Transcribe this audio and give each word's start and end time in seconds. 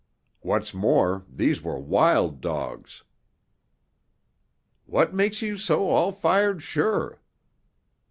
What's 0.39 0.73
more, 0.73 1.25
these 1.29 1.61
were 1.61 1.79
wild 1.79 2.41
dogs." 2.41 3.03
"What 4.87 5.13
makes 5.13 5.43
you 5.43 5.57
so 5.57 5.89
all 5.89 6.11
fired 6.11 6.63
sure?" 6.63 7.21